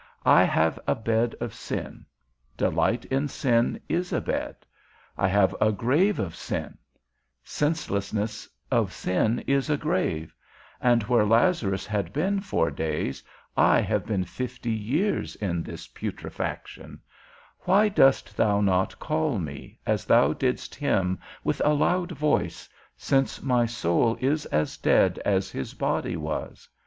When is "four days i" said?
12.41-13.79